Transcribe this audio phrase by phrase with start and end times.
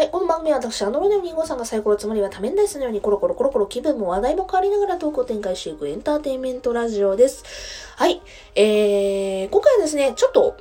[0.00, 7.44] はい、この番組は私、アンドロネオ2号さんがサイコロつまりは多面ダイスのようにコロコロコロコロ気分も話題も変わりながらトークを展開していくエンターテインメントラジオです。
[7.96, 8.22] はい、
[8.54, 10.56] えー、今回はですね、ちょっと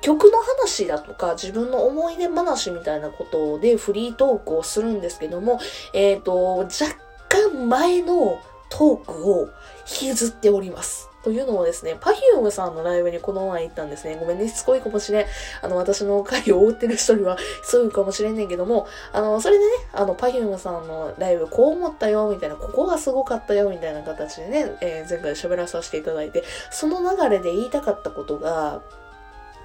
[0.00, 5.60] 曲の話だとか自分の思い出話みたいなことでフリートークをするんですけども、
[5.92, 6.96] えっ、ー、と、若
[7.28, 9.50] 干前のトークを
[9.80, 11.07] 引きずっております。
[11.22, 14.16] というのもですね、Perfume さんのライブにこの前行ったんですね。
[14.16, 15.26] ごめんね、しつこいかもしれん。
[15.62, 28.82] あの、私の回を追ってる人にはそういかもしれんねんけども、あの、それでね、あの、Perfume さんのライブこう思ったよ、みたいな、ここがすごかったよ、みたいな形でね、えー、前回喋らさせていただいて、その流れで言いたかったことが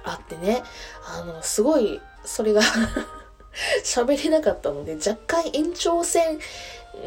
[0.02, 0.62] あってね、
[1.06, 2.62] あの、すごい、それが
[3.84, 6.40] 喋れなかったので、若干延長戦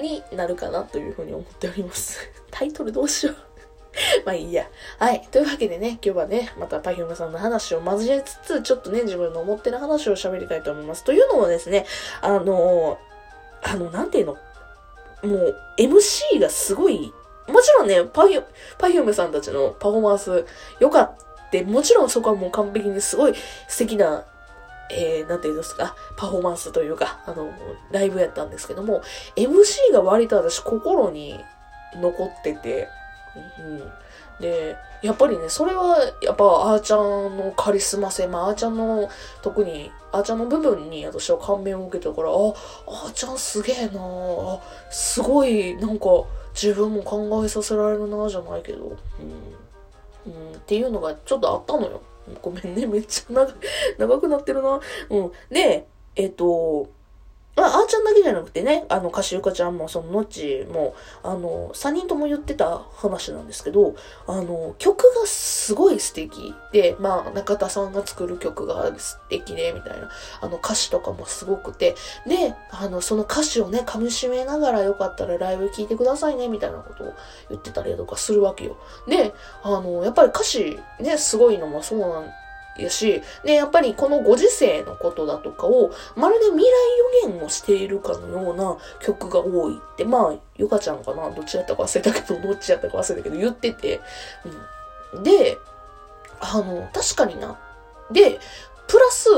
[0.02, 2.20] になるかなというふうに思っております。
[2.50, 3.57] タイトルどうしよう
[4.26, 4.68] まあいいや。
[5.00, 5.28] はい。
[5.32, 11.04] というわけでね、今日はね、また Perfume さんの話を交えつつ、ちょっとね、自分の思ってる話を喋りたいと思います。
[11.04, 11.86] というのもですね、
[12.22, 12.98] あの
[13.64, 14.38] あの、なんていうの？
[15.24, 17.12] もう、MC がすごい、
[17.48, 18.46] もちろんね、Perfume,
[18.78, 20.46] Perfume さんたちのパフォーマンス
[20.80, 21.28] 良かった。
[21.66, 23.34] もちろんそこはもう完璧にすごい
[23.70, 24.26] 素敵な
[24.90, 27.52] えー、なんていうんですか、パフォーマンスというか、あの、
[27.92, 29.02] ライブやったんですけども、
[29.36, 31.40] MC が割と私心に
[31.96, 32.88] 残ってて、
[33.60, 33.92] うん。
[34.42, 39.10] で、やっぱりね、それは、やっぱ、あーちゃんのカリスマ性、まあ、あーちゃんの、
[39.42, 44.60] 特に、あーちゃんの部分に私は感銘を受けたから、あ、あーちゃんすげえなあ、
[44.92, 46.06] すごい、なんか、
[46.54, 48.94] 自分も考えさせられるなじゃないけど、うん。
[50.28, 52.02] うん、っていうのがちょっとあったのよ。
[52.42, 53.48] ごめんね、めっちゃ
[53.98, 54.80] 長くなってるな。
[55.10, 55.32] うん。
[55.50, 56.90] で、えっ、と、
[57.58, 63.96] まあ、あーちゃんだけじゃなくてね、あの、かしゆかちゃんも、その、のちも、あの、3人とも言ってた話なんですけど、
[64.28, 66.54] あの、曲がすごい素敵。
[66.72, 71.96] で、まあ、中田さんが作る曲が素敵で、みたいな、あの、歌詞とかもすごくて、
[72.28, 77.14] で、あの、その歌詞をね、噛み締めながらよかったらライブ聴いてくださいね、みたいなことを
[77.50, 78.78] 言ってたりとかするわけよ。
[79.08, 79.34] で、
[79.64, 82.32] あの、やっぱり歌詞ね、すごいのもそうなん
[82.84, 91.30] やし、で、やっぱりこのご時世のことだとかを、まるで未来予言をしているかのような曲が多いって、まあ、ゆかちゃんかな？
[91.32, 94.02] どっちやったか忘れたけど、どっちやったか忘れたけど、言ってて、
[95.14, 95.24] うん。
[95.24, 95.58] で、
[96.40, 97.60] あの、確かにな。
[98.12, 98.40] で、
[98.88, 99.30] プラス、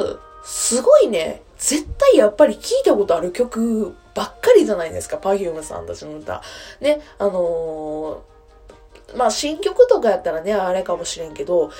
[0.43, 6.41] すごいね、絶対やっぱり聴いたことある曲ばっかりじゃないですか、Perfume さんたちの歌。
[6.79, 8.29] ね、あのー
[9.15, 11.71] まあ新曲とかやったらね、あれかもしれんけど、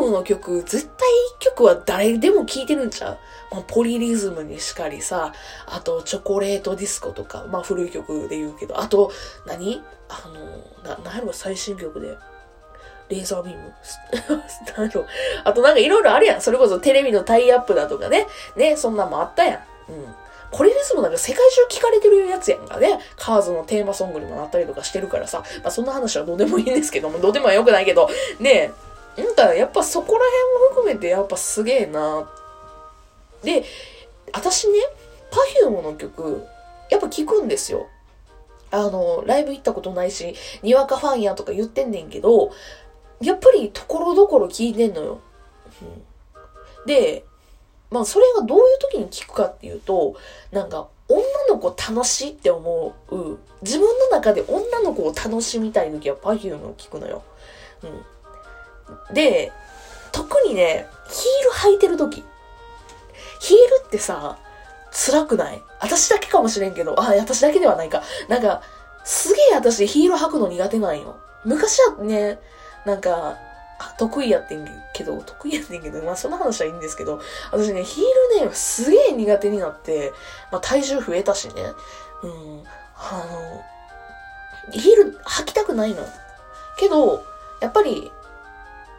[0.00, 1.08] Perfume の曲、絶対
[1.40, 3.18] 一曲は誰でも聴いてるんちゃう？
[3.50, 5.32] まあ、ポリリズムにしかりさ、
[5.66, 9.12] あと、チョコレートディスコとか、まあ古い曲で言うけど、あと、
[9.46, 9.82] 何？
[10.08, 10.28] あ
[10.84, 12.16] の、な、なんやろ、最新曲で。
[13.08, 13.72] レーザービーム？
[14.76, 15.06] なんやろ？
[15.44, 16.40] あとなんかいろいろあるやん。
[16.40, 18.26] それこそテレビのタイアップだとかね。
[18.56, 19.92] ね、そんなんもあったやん。
[19.92, 20.14] うん。
[20.52, 22.98] ポリリズムなんか世界中聞かれてるやつやんかね。
[23.16, 25.44] カーズのテーマソングにもなったりとかしてるからさ。
[25.62, 28.08] まあそんな話はどうでもいいんですけども、どうでもよくないけど。
[28.40, 28.72] ね
[29.16, 32.30] なんかやっぱそこら辺も含めてやっぱすげえな。
[33.42, 33.64] で、
[34.32, 34.78] 私ね、
[35.62, 36.46] Perfume の曲、
[36.90, 37.86] やっぱ聞くんですよ。
[38.70, 42.50] あの、ライブ行ったことないし、にわかファンやとか言ってんねんけど、
[43.20, 45.20] やっぱりところどころ聞いてんのよ。
[45.82, 47.24] うん、で、
[47.90, 50.16] まあそれがどういう時に聞くかっていうと、
[50.50, 57.22] なんか女の子楽しいって思う、自分の中で女の子を楽しみたい時は Perfume を聞くのよ。
[57.82, 58.04] うん。
[59.12, 59.52] で、
[60.12, 62.24] 特にね、ヒール履いてる時。
[63.40, 64.38] ヒールってさ、
[64.92, 65.62] 辛くない？
[65.80, 68.02] 私だけかもしれんけど、あ、私だけではないか。
[68.28, 68.62] なんか、
[69.04, 71.16] すげえ私ヒール履くの苦手なんよ。
[71.44, 72.38] 昔はね、
[72.84, 73.36] なんか、
[73.98, 77.20] 得意やってんけど、得意やってんけど、まあその話はいいんですけど、
[77.52, 80.12] 私ね、ヒールね、すげえ苦手になって、
[80.50, 81.54] まあ体重増えたしね、
[82.22, 82.64] うん、
[82.96, 86.08] あの、ヒール履きたくないの。
[86.78, 87.22] けど、
[87.60, 88.10] やっぱり、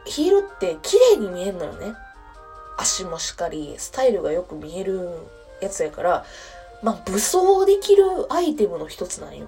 [0.08, 1.94] ヒールって綺麗に見えんのよね。
[2.78, 5.10] 足もしっかり、スタイルがよく見える
[5.62, 6.26] やつやから、
[6.84, 9.48] まあ武装できるアイテムの一つなんよ。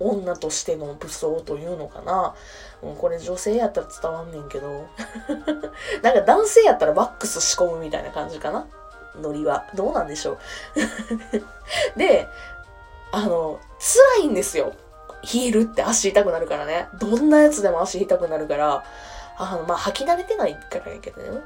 [0.00, 2.34] 女としての武装というのかな。
[2.82, 4.86] うん、これ女性やったら伝わんねんけど。
[6.02, 8.66] なんか男性やったらワックス仕込むみたいな感じかな。
[9.20, 9.66] ノリは。
[9.74, 10.38] どうなんでしょう。
[11.98, 12.28] で、
[13.10, 13.58] あの、
[14.16, 14.72] 辛いんですよ。
[15.22, 16.88] ヒールって足痛くなるからね。
[17.00, 18.84] どんなやつでも足痛くなるから、
[19.38, 21.28] あの、まあ、履き慣れてないからやけどね。
[21.28, 21.42] うん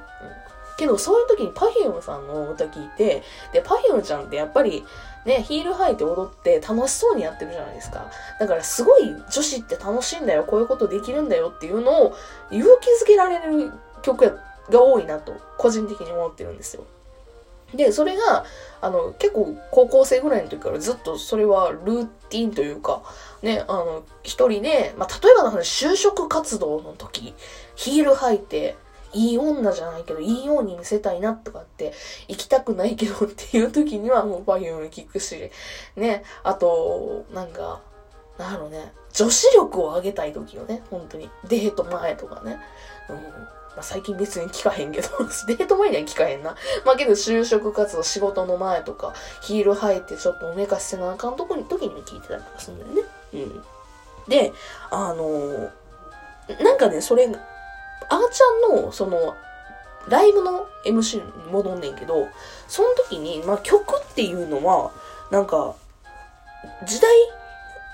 [0.77, 3.23] けど、そういう時に Perfume さんの歌聞いて、
[3.53, 4.85] で、Perfume ちゃんってやっぱり、
[5.25, 8.11] ね、ヒール履いて踊って楽しそうにやってるじゃないですか。
[8.41, 12.17] だからすごい女子って楽しいんだよ、こういうことできるんだよっていうのを
[12.51, 13.73] 勇気づけられる
[14.03, 14.39] 曲
[14.71, 16.85] が多いなと、個人的に思ってるんですよ。
[17.75, 18.45] で、それが、
[18.81, 23.03] あの、結構高校生ぐらいの時からずっとそれはルーティンというか、
[23.43, 27.35] ね、あの、一人で、まあ、例えばの話、就職活動の時、
[27.75, 28.77] ヒール履いて、
[29.15, 31.93] いい女じゃないけど、いいように見せたいなとかって、
[32.29, 35.51] 行きたくないけどっていう時にはもうバイューム聞くし、
[35.97, 37.83] ね、あと、なんか、
[38.39, 41.31] なんだろうね、女子力を上げたい時よね、本当に。
[41.47, 42.59] デート前とかね。
[43.09, 45.09] うんまあ、最近別に聞かへんけど、
[45.47, 46.55] デート前には聞かへんな。
[46.85, 53.11] まあけど就職活動、仕事の前とか、ヒール履いてちょっとおめかしせなあかんとこに、時に聞いてたりとかするんだよね。
[53.35, 53.65] うん。
[54.29, 54.53] で、
[54.91, 55.71] あのー、
[56.63, 59.35] なんかね、それ、あーちゃんの、その、
[60.09, 62.29] ライブの MC に戻んねんけど、
[62.69, 64.91] その時に、まあ曲っていうのは、
[65.31, 65.75] なんか、
[66.85, 67.11] 時代、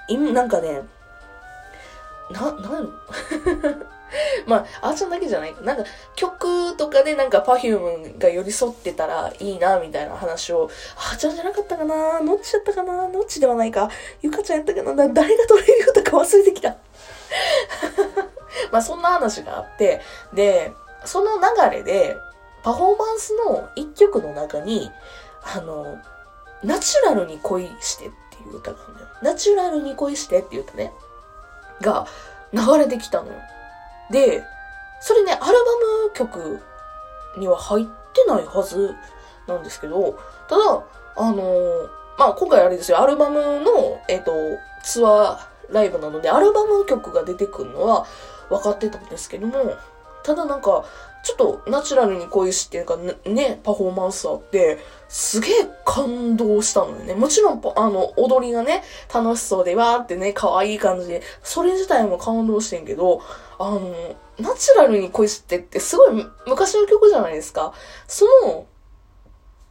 [0.09, 0.83] 今、なんかね、
[2.31, 2.93] な、なん
[4.47, 5.61] まあ、あーちゃんだけじゃないか。
[5.63, 5.85] なんか、
[6.17, 13.91] 曲とかでなんか Perfume が寄り添ってたらいいな、みたいな話を、あーちゃんじゃなかったかなノッチだったかなノッチではないか
[14.23, 16.77] ゆかちゃんやったかな誰が取れる歌か忘れてきた。
[18.73, 20.01] まあ、そんな話があって、
[20.33, 20.73] で、
[21.05, 22.17] その流れで、
[22.63, 24.91] パフォーマンスの一曲の中に、
[25.43, 25.99] あの、
[26.65, 29.09] ナチュラルに恋してっていう歌があるんだよ。
[29.23, 30.93] ナチュラルに恋してっていう歌ね。
[31.81, 32.07] が
[32.53, 33.35] 流れてきたのよ。
[34.11, 34.45] で、
[35.01, 36.61] それね、アルバム曲
[37.37, 38.95] には入ってないはず
[39.47, 40.19] なんですけど、
[40.49, 40.85] ただ、
[41.17, 41.89] あのー、
[42.19, 44.33] まあ、今回あれですよ、アルバムの、えっ、ー、と、
[44.83, 48.07] ツアーライブなので、アルバム曲が出てくるのは
[48.49, 49.77] 分かってたんですけども、
[50.23, 50.85] ただなんか、
[51.25, 54.79] ちょっとナチュラルに恋していうかね、パフォーマンスあって、
[55.09, 57.15] すげえ感動したのよね。
[57.15, 58.83] もちろん、あの、踊りがね、
[59.13, 63.21] 楽しそうで、わーってね、可愛い感じで、それ自体も感動してんけど、
[63.59, 63.81] あの、
[64.39, 67.73] ナチュラルに恋してってすごい昔の曲じゃないですか。
[68.07, 68.67] その、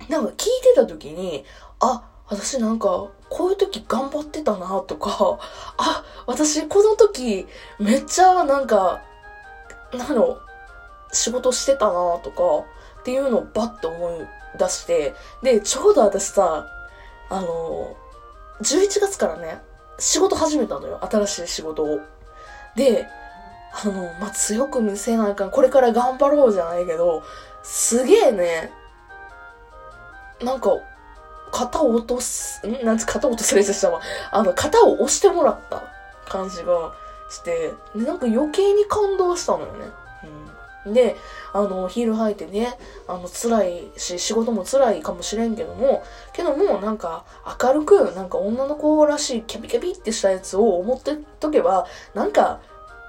[0.10, 1.46] なんか聞いてた時に、
[1.80, 5.40] あ、私なんか、こういう時頑張ってたなとか、
[5.78, 7.48] あ、私この時
[7.80, 9.02] めっちゃなんか、
[9.94, 10.47] なんだろう、
[11.18, 12.68] 仕事してたなとか、
[13.02, 14.28] っていうのをバッと思い
[14.58, 16.68] 出して、で、ちょうど私さ、
[17.30, 17.96] あの、
[18.62, 19.62] 11月からね、
[20.00, 21.00] 仕事始めたのよ。
[21.10, 22.00] 新しい仕事を。
[22.76, 23.08] で、
[23.84, 27.24] あの、まあ、強く見せないかん、これから頑張ろうじゃないけど、
[27.64, 28.72] すげえね、
[30.42, 30.70] なんか、
[31.52, 32.86] 肩を落とす、ん？
[32.86, 34.02] なんつ肩を落とすれしたわ。
[34.32, 35.84] あの、肩を押してもらった
[36.28, 36.94] 感じが
[37.30, 39.88] して、で、なんか余計に感動したのよね。
[40.94, 41.16] で、
[41.54, 46.04] あの、ヒール履いてね、あの、辛いし、仕事も辛いかもしれんけども、
[46.34, 47.26] けども、なんか、
[47.62, 52.60] 明るく、なんか女の子らしいキャピキャピってしたやつを思ってとけば、なんか、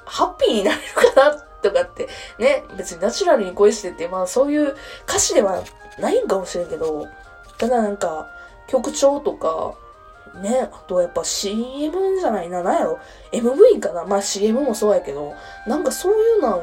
[0.05, 2.09] ハッピーになれるかなとかって、
[2.39, 4.75] ね、別にナチュラルに恋してて、まあそういう
[5.07, 5.63] 歌詞では
[5.99, 7.07] ないんかもしれんけど、
[7.59, 8.29] ただなんか、
[8.69, 9.75] 曲調とか、
[10.41, 12.99] ね、あとやっぱ CM じゃないな、なんやろ
[13.33, 14.05] ?MV かな？
[14.05, 15.35] まあ CM もそうやけど、
[15.67, 16.63] なんかそういうのを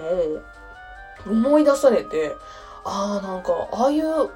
[1.26, 2.36] 思い出されて、
[2.84, 4.30] ああ、なんか、ああいう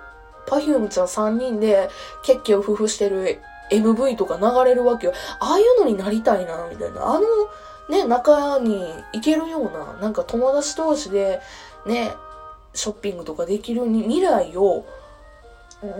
[0.48, 1.90] Perfume ちゃん3人で
[2.24, 3.40] 結局夫婦してる
[3.72, 5.14] MV とか流れるわけよ。
[5.40, 7.06] ああいうのになりたいな、みたいな。
[7.06, 7.26] あの、
[7.90, 8.84] ね、中に
[9.14, 11.42] 行けるような、なんか友達同士で、
[11.86, 12.14] ね、
[12.74, 14.86] ショッピングとかできるに未来を、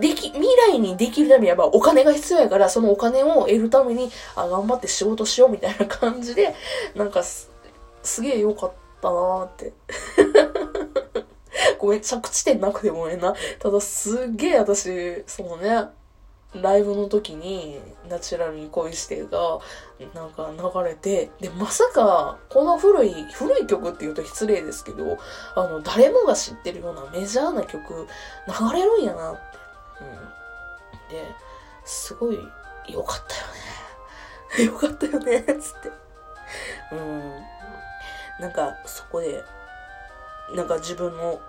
[0.00, 6.54] でき、未来にできるためにはお金が必要やから、そのお金を得るために、あ、頑張って仕事しようみたいな感じで、
[6.94, 7.50] なんかす、
[8.02, 9.72] すげえ良かったなーって。
[11.80, 13.34] ごめん、着地点なくてもええな。
[13.58, 15.88] ただすっげえ私、そのね、
[16.54, 19.60] ライブの時に、ナチュラルに恋してが、
[20.14, 25.18] なんか流れて、で、まさか、この古い、古い曲って言うと失礼ですけど、
[25.54, 28.06] あの、誰もが知ってるようなメジャーな曲、
[28.46, 29.40] 流れるんやなって。
[30.00, 31.16] うん。
[31.16, 31.34] で、
[31.84, 32.38] すごい、
[32.88, 34.66] 良かったよね。
[34.66, 35.92] 良かったよね、つって。
[36.92, 37.40] うん。
[38.40, 39.42] なんか、そこで、
[40.54, 41.40] なんか自分の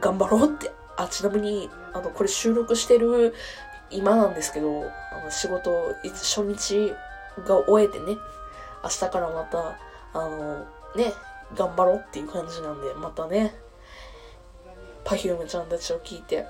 [0.00, 0.72] 頑張ろうって。
[0.96, 3.34] あ、ちなみに、あの、これ収録してる
[3.90, 6.92] 今なんですけど、あの仕事、初日
[7.46, 8.16] が終えてね、
[8.82, 9.78] 明日からまた、
[10.12, 11.12] あの、ね、
[11.54, 13.54] 頑張ろうっていう感じなんで、またね、
[15.04, 16.46] Perfume ちゃんたちを聞いて、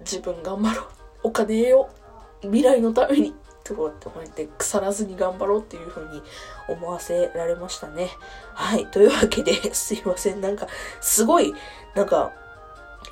[0.00, 0.86] 自分頑張ろう。
[1.24, 1.90] お金得よ
[2.42, 2.46] う。
[2.46, 3.34] 未来のために。
[3.66, 6.22] とかって思って腐らずに頑張ろうっていう風に
[6.68, 8.10] 思わせられましたね。
[8.54, 8.86] はい。
[8.86, 10.40] というわけで、 すいません。
[10.40, 10.66] なんか、
[11.00, 11.54] すごい、
[11.94, 12.32] なんか、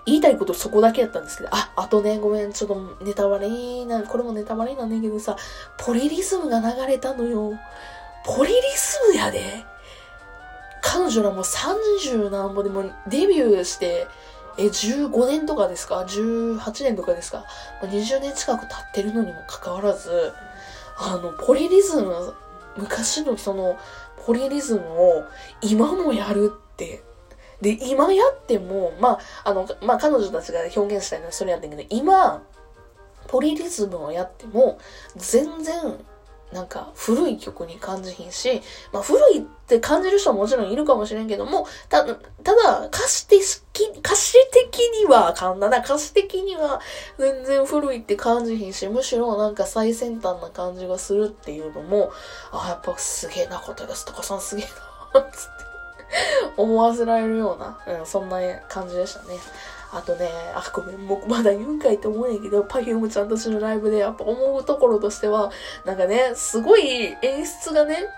[0.07, 5.37] 言いたいことそこだけやったんですけど、あ、あとね、ごめん、ちょっとネタバレな、これもネタバレなんだけどさ、
[5.79, 7.53] ポリリズムが流れたのよ。
[8.25, 9.65] ポリリズムやで。
[10.85, 14.07] 彼女らも30何歩でもデビューして
[14.57, 17.45] え、15年とかですか ?18 年とかですか
[17.83, 20.33] ?20 年近く経ってるのにもかかわらず、
[20.97, 22.35] あの、ポリリズム、
[22.77, 23.77] 昔のその、
[24.25, 25.25] ポリリズムを
[25.61, 27.03] 今もやるって、
[27.61, 32.43] で、今やっても、まあ、あの、まあ、彼女たちが表現したいのはそれやってんけど、今、
[33.27, 34.79] ポリリズムをやっても、
[35.17, 35.99] 全然
[36.55, 42.15] なんか古い曲に感じひんし、まあ古いって感じる人はもちろんいるかもしれんけども、た、た
[42.55, 43.41] だ歌詞的、
[43.99, 45.67] 歌詞的にはあかんな。
[45.69, 46.81] 歌詞的には
[47.19, 52.13] 全然古いって感じひんし、むしろなんか最先端な感じがするっていうのも、
[52.53, 54.67] あ、やっぱすげえなことですとかさんすげえ
[55.13, 55.65] な、つって
[56.57, 59.35] 思わせられるような、うん、そんな感じでしたね。
[59.95, 65.53] あとね、あ、ごめん、僕まだ言うんかいって思うんやけど、パフュームちゃんたちのライブでやっぱ思うところとしては、
[65.85, 68.09] なんかね、すごい演出がね、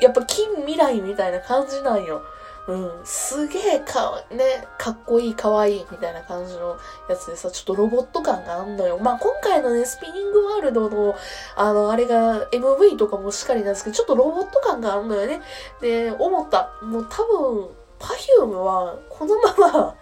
[0.00, 2.22] やっぱ近未来みたいな感じなんよ。
[2.68, 6.76] うん、すげえか、ね、かっこいい、かわいいみたいな感じの
[7.08, 8.98] やつでさ、ちょっとロボット感があんのよ。
[8.98, 11.16] まあ、今回のね、スピニングワールドの、
[11.56, 15.40] あの、あれが MV とかもしっかりなんですけど、ちょっとロボット感があんのよね。
[15.80, 16.72] で、思った。
[16.82, 17.68] もう多分、
[17.98, 19.94] パフュームは、このまま、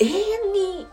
[0.00, 0.86] 永遠に、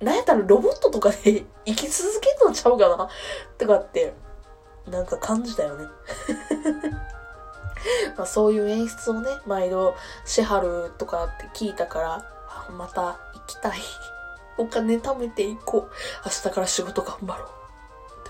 [0.00, 3.08] なんやったらロボットとかで生き続けるのちゃうかな？
[3.58, 4.14] とかって、
[4.86, 5.86] なんか感じたよね
[8.18, 12.24] まあそういう演出をね、毎度しはるとかって聞いたから、
[12.70, 13.80] また行きたい。
[14.58, 15.90] お金貯めていこう。
[16.24, 17.61] 明日から仕事頑張ろう。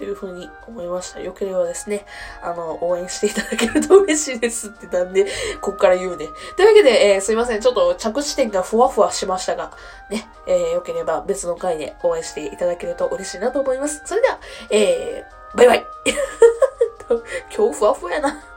[0.03, 1.21] というふうに思いました。
[1.21, 2.05] よければですね、
[2.43, 5.29] あの、応援していただけると嬉しいですってなんで、
[5.61, 6.27] こっから言うね。
[6.57, 7.61] というわけで、えー、すいません。
[7.61, 9.71] ちょっと着地点がふわふわしましたが、
[10.11, 14.03] ね、えー、よければ別の回で応援していただけると嬉しいなと思います。
[14.05, 14.41] それでは、
[14.71, 15.87] えー、バイバイ
[17.57, 18.52] 今日ふわふわやな。